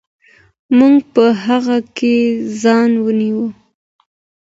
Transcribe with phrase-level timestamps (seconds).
[0.77, 2.15] موږ په هغه کې
[2.61, 3.45] ځان وینو.